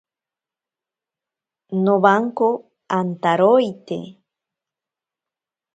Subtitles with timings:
[1.83, 2.47] Nowanko
[2.99, 3.99] antaroite.